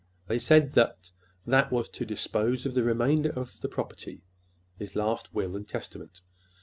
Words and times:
They 0.25 0.39
said 0.39 0.73
that 0.73 1.11
that 1.45 1.71
was 1.71 1.87
to 1.89 2.07
dispose 2.07 2.65
of 2.65 2.73
the 2.73 2.81
remainder 2.81 3.29
of 3.29 3.61
the 3.61 3.69
property—his 3.69 4.95
last 4.95 5.31
will 5.31 5.55
and 5.55 5.67
testament." 5.67 6.21